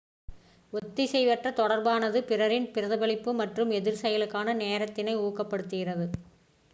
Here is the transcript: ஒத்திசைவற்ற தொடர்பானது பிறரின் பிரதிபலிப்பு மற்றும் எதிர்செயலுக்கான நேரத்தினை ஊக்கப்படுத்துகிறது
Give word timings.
ஒத்திசைவற்ற 0.73 1.51
தொடர்பானது 1.51 2.19
பிறரின் 2.23 2.67
பிரதிபலிப்பு 2.71 3.33
மற்றும் 3.41 3.73
எதிர்செயலுக்கான 3.73 4.55
நேரத்தினை 4.63 5.15
ஊக்கப்படுத்துகிறது 5.21 6.07